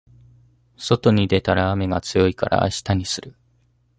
[0.79, 3.35] 外に出たら雨が強いから明日にする